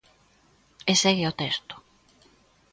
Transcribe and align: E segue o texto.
E 0.91 0.93
segue 1.03 1.25
o 1.31 1.37
texto. 1.41 1.75